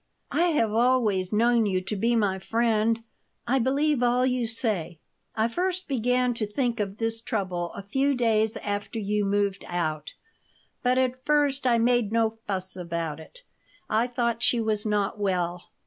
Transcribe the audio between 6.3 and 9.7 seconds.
to think of this trouble a few days after you moved